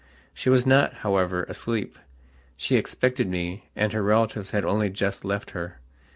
[0.33, 1.99] She was not, however, asleep.
[2.57, 5.77] She expected me, and her relatives had only just left her.